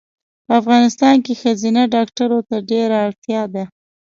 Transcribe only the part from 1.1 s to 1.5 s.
کې